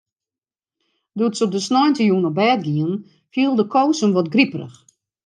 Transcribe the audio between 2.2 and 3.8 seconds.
op bêd giene, fielde